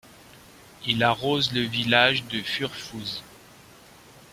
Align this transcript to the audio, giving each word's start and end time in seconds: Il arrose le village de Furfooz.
Il 0.87 1.03
arrose 1.03 1.53
le 1.53 1.61
village 1.61 2.23
de 2.25 2.41
Furfooz. 2.41 3.21